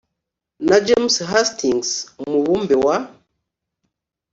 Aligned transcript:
na 0.67 0.77
james 0.85 1.15
hastings 1.29 1.89
umubumbe 2.23 2.75
wa 2.85 2.95